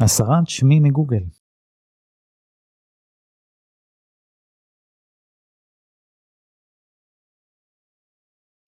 הסרת 0.00 0.48
שמי 0.48 0.80
מגוגל. 0.80 1.39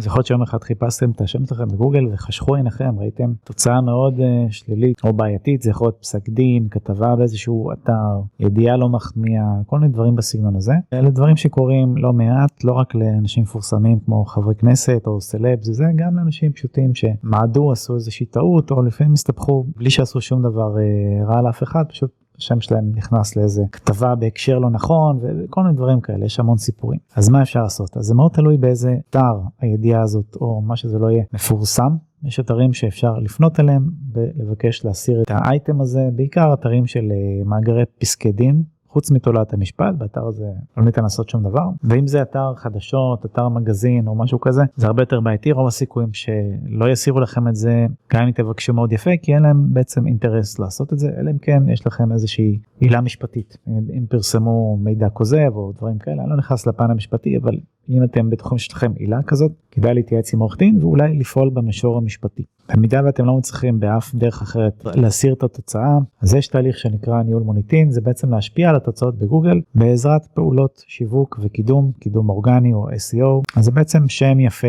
אז 0.00 0.06
יכול 0.06 0.18
להיות 0.18 0.26
שיום 0.26 0.42
אחד 0.42 0.62
חיפשתם 0.62 1.10
את 1.10 1.20
השם 1.20 1.46
שלכם 1.46 1.68
בגוגל 1.68 2.06
וחשכו 2.12 2.54
עיניכם, 2.54 2.98
ראיתם 2.98 3.32
תוצאה 3.44 3.80
מאוד 3.80 4.18
uh, 4.18 4.22
שלילית 4.50 4.96
או 5.04 5.12
בעייתית, 5.12 5.62
זה 5.62 5.70
יכול 5.70 5.86
להיות 5.86 5.98
פסק 6.00 6.28
דין, 6.28 6.68
כתבה 6.70 7.16
באיזשהו 7.16 7.72
אתר, 7.72 8.20
ידיעה 8.40 8.76
לא 8.76 8.88
מחמיאה, 8.88 9.44
כל 9.66 9.78
מיני 9.78 9.92
דברים 9.92 10.16
בסגנון 10.16 10.56
הזה. 10.56 10.72
אלה 10.92 11.10
דברים 11.10 11.36
שקורים 11.36 11.96
לא 11.96 12.12
מעט, 12.12 12.64
לא 12.64 12.72
רק 12.72 12.94
לאנשים 12.94 13.42
מפורסמים 13.42 14.00
כמו 14.00 14.24
חברי 14.24 14.54
כנסת 14.54 15.02
או 15.06 15.20
סלבס, 15.20 15.66
זה 15.66 15.84
גם 15.96 16.16
לאנשים 16.16 16.52
פשוטים 16.52 16.94
שמעדו, 16.94 17.72
עשו 17.72 17.94
איזושהי 17.94 18.26
טעות, 18.26 18.70
או 18.70 18.82
לפעמים 18.82 19.12
הסתבכו 19.12 19.66
בלי 19.76 19.90
שעשו 19.90 20.20
שום 20.20 20.42
דבר 20.42 20.74
uh, 20.74 21.28
רע 21.28 21.42
לאף 21.42 21.62
אחד, 21.62 21.84
פשוט 21.88 22.19
השם 22.40 22.60
שלהם 22.60 22.92
נכנס 22.94 23.36
לאיזה 23.36 23.62
כתבה 23.72 24.14
בהקשר 24.14 24.58
לא 24.58 24.70
נכון 24.70 25.20
וכל 25.22 25.62
מיני 25.62 25.76
דברים 25.76 26.00
כאלה 26.00 26.24
יש 26.26 26.40
המון 26.40 26.58
סיפורים. 26.58 26.98
אז 27.16 27.28
מה 27.28 27.42
אפשר 27.42 27.62
לעשות? 27.62 27.96
אז 27.96 28.04
זה 28.04 28.14
מאוד 28.14 28.30
תלוי 28.30 28.56
באיזה 28.56 28.96
אתר 29.10 29.40
הידיעה 29.60 30.02
הזאת 30.02 30.36
או 30.40 30.60
מה 30.60 30.76
שזה 30.76 30.98
לא 30.98 31.10
יהיה 31.10 31.24
מפורסם. 31.32 31.96
יש 32.24 32.40
אתרים 32.40 32.72
שאפשר 32.72 33.18
לפנות 33.18 33.60
אליהם 33.60 33.90
ולבקש 34.12 34.84
להסיר 34.84 35.22
את 35.22 35.30
האייטם 35.30 35.80
הזה 35.80 36.08
בעיקר 36.12 36.54
אתרים 36.54 36.86
של 36.86 37.12
אה, 37.12 37.44
מאגרי 37.44 37.84
פסקי 37.98 38.32
דין 38.32 38.62
חוץ 38.92 39.10
מתולעת 39.10 39.52
המשפט 39.52 39.94
באתר 39.98 40.26
הזה 40.26 40.50
לא 40.76 40.84
ניתן 40.84 41.02
לעשות 41.02 41.28
שום 41.28 41.42
דבר 41.42 41.64
ואם 41.84 42.06
זה 42.06 42.22
אתר 42.22 42.54
חדשות 42.56 43.26
אתר 43.26 43.48
מגזין 43.48 44.08
או 44.08 44.14
משהו 44.14 44.40
כזה 44.40 44.62
זה 44.76 44.86
הרבה 44.86 45.02
יותר 45.02 45.20
בעייתי 45.20 45.52
רוב 45.52 45.66
הסיכויים 45.66 46.08
שלא 46.12 46.90
יסירו 46.90 47.20
לכם 47.20 47.48
את 47.48 47.54
זה 47.54 47.86
גם 48.12 48.22
אם 48.22 48.30
תבקשו 48.30 48.74
מאוד 48.74 48.92
יפה 48.92 49.10
כי 49.22 49.34
אין 49.34 49.42
להם 49.42 49.74
בעצם 49.74 50.06
אינטרס 50.06 50.58
לעשות 50.58 50.92
את 50.92 50.98
זה 50.98 51.10
אלא 51.20 51.30
אם 51.30 51.38
כן 51.38 51.68
יש 51.68 51.86
לכם 51.86 52.12
איזושהי 52.12 52.58
עילה 52.80 53.00
משפטית. 53.00 53.56
אם 53.68 54.06
פרסמו 54.08 54.78
מידע 54.82 55.08
כוזב 55.08 55.50
או 55.54 55.72
דברים 55.78 55.98
כאלה 55.98 56.22
אני 56.22 56.30
לא 56.30 56.36
נכנס 56.36 56.66
לפן 56.66 56.90
המשפטי 56.90 57.36
אבל 57.36 57.58
אם 57.90 58.04
אתם 58.04 58.30
בטוחים 58.30 58.58
שיש 58.58 58.72
לכם 58.72 58.92
עילה 58.96 59.22
כזאת 59.22 59.52
כדאי 59.70 59.94
להתייעץ 59.94 60.34
עם 60.34 60.40
עורך 60.40 60.56
דין 60.58 60.78
ואולי 60.80 61.18
לפעול 61.18 61.50
במישור 61.50 61.96
המשפטי. 61.96 62.44
במידה 62.74 63.00
ואתם 63.04 63.24
לא 63.24 63.36
מצליחים 63.36 63.80
באף 63.80 64.14
דרך 64.14 64.42
אחרת 64.42 64.84
להסיר 64.84 65.32
את 65.34 65.42
התוצאה 65.42 65.98
אז 66.22 66.34
יש 66.34 66.46
תהליך 66.46 66.78
שנקרא 66.78 67.22
ניהול 67.22 67.42
מוניטין 67.42 67.90
זה 67.90 68.00
בעצם 68.00 68.30
להשפיע 68.30 68.70
על 68.70 68.76
התוצאות 68.76 69.18
בגוגל 69.18 69.60
בעזרת 69.74 70.26
פעולות 70.26 70.84
שיווק 70.86 71.38
וקידום 71.42 71.92
קידום 72.00 72.28
אורגני 72.28 72.72
או 72.72 72.88
SEO 72.88 73.42
אז 73.56 73.64
זה 73.64 73.70
בעצם 73.70 74.08
שם 74.08 74.40
יפה 74.40 74.68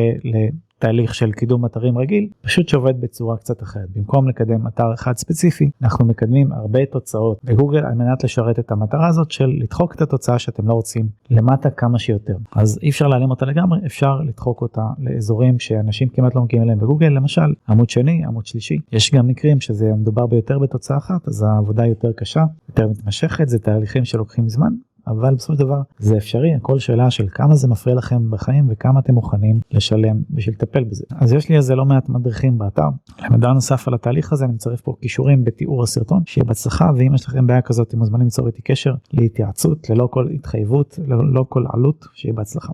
תהליך 0.81 1.15
של 1.15 1.31
קידום 1.31 1.65
אתרים 1.65 1.97
רגיל 1.97 2.29
פשוט 2.41 2.69
שעובד 2.69 3.01
בצורה 3.01 3.37
קצת 3.37 3.63
אחרת. 3.63 3.89
במקום 3.95 4.29
לקדם 4.29 4.67
אתר 4.67 4.93
אחד 4.93 5.17
ספציפי 5.17 5.69
אנחנו 5.81 6.05
מקדמים 6.05 6.51
הרבה 6.51 6.85
תוצאות 6.85 7.37
בגוגל 7.43 7.85
על 7.85 7.93
מנת 7.93 8.23
לשרת 8.23 8.59
את 8.59 8.71
המטרה 8.71 9.07
הזאת 9.07 9.31
של 9.31 9.51
לדחוק 9.59 9.95
את 9.95 10.01
התוצאה 10.01 10.39
שאתם 10.39 10.67
לא 10.67 10.73
רוצים 10.73 11.07
למטה 11.29 11.69
כמה 11.69 11.99
שיותר. 11.99 12.35
אז 12.55 12.79
אי 12.83 12.89
אפשר 12.89 13.07
להעלים 13.07 13.29
אותה 13.29 13.45
לגמרי 13.45 13.79
אפשר 13.85 14.15
לדחוק 14.21 14.61
אותה 14.61 14.85
לאזורים 14.99 15.59
שאנשים 15.59 16.09
כמעט 16.09 16.35
לא 16.35 16.41
מגיעים 16.41 16.63
אליהם 16.63 16.79
בגוגל 16.79 17.07
למשל 17.07 17.53
עמוד 17.69 17.89
שני 17.89 18.23
עמוד 18.25 18.45
שלישי. 18.45 18.77
יש 18.91 19.11
גם 19.13 19.27
מקרים 19.27 19.61
שזה 19.61 19.91
מדובר 19.97 20.27
ביותר 20.27 20.59
בתוצאה 20.59 20.97
אחת 20.97 21.27
אז 21.27 21.43
העבודה 21.43 21.85
יותר 21.85 22.11
קשה 22.11 22.43
יותר 22.69 22.87
מתמשכת 22.87 23.49
זה 23.49 23.59
תהליכים 23.59 24.05
שלוקחים 24.05 24.49
זמן 24.49 24.73
אבל 25.07 25.35
בסופו 25.35 25.53
של 25.53 25.59
דבר 25.59 25.81
זה 25.99 26.17
אפשרי. 26.17 26.53
הכל 26.53 26.79
שאלה 26.79 27.11
של 27.11 27.27
כמה 27.31 27.55
זה 27.55 27.67
מפריע 27.67 27.95
לכם 27.95 28.31
בחיים 28.31 28.67
וכמה 28.69 28.99
אתם 28.99 29.13
מוכנים 29.13 29.59
לשלם 29.71 30.21
בשביל 30.29 30.55
לטפל 30.55 30.83
בזה. 30.83 31.05
אז 31.15 31.33
יש 31.33 31.49
לי 31.49 31.57
איזה 31.57 31.75
לא 31.75 31.85
מעט 31.85 32.09
מדריכים 32.09 32.57
באתר. 32.57 32.89
למידע 33.19 33.53
נוסף 33.53 33.87
על 33.87 33.93
התהליך 33.93 34.33
הזה 34.33 34.45
אני 34.45 34.53
מצרף 34.53 34.81
פה 34.81 34.95
קישורים 35.01 35.43
בתיאור 35.43 35.83
הסרטון. 35.83 36.21
שיהיה 36.25 36.45
בהצלחה 36.45 36.91
ואם 36.97 37.15
יש 37.15 37.27
לכם 37.27 37.47
בעיה 37.47 37.61
כזאת 37.61 37.87
אתם 37.87 37.97
מוזמנים 37.97 38.25
ליצור 38.25 38.47
איתי 38.47 38.61
קשר 38.61 38.93
להתייעצות 39.13 39.89
ללא 39.89 40.07
כל 40.11 40.27
התחייבות 40.33 40.99
ללא 41.07 41.45
כל 41.49 41.65
עלות. 41.73 42.05
שיהיה 42.13 42.33
בהצלחה. 42.33 42.73